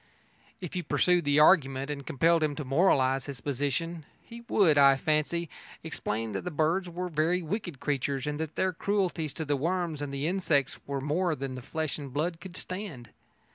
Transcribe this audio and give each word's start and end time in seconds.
If 0.61 0.75
you 0.75 0.81
pursued 0.83 1.25
the 1.25 1.39
argument 1.39 1.91
and 1.91 2.03
compelled 2.03 2.41
him 2.41 2.55
to 2.55 2.65
moralise 2.65 3.27
his 3.27 3.39
position, 3.39 4.03
he 4.19 4.41
would, 4.49 4.75
I 4.75 4.95
fancy, 4.97 5.47
explain 5.83 6.31
that 6.31 6.43
the 6.43 6.49
birds 6.49 6.89
were 6.89 7.07
very 7.07 7.43
wicked 7.43 7.79
creatures 7.79 8.25
and 8.25 8.39
that 8.39 8.55
their 8.55 8.73
cruelties 8.73 9.35
to 9.35 9.45
the 9.45 9.55
worms 9.55 10.01
and 10.01 10.11
the 10.11 10.25
insects 10.25 10.79
were 10.87 11.01
more 11.01 11.35
than 11.35 11.61
flesh 11.61 11.99
and 11.99 12.11
blood 12.11 12.41
could 12.41 12.57
stand. 12.57 13.11